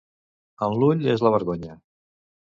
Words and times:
En 0.67 0.77
l'ull 0.83 1.03
és 1.15 1.23
la 1.27 1.31
vergonya. 1.35 1.75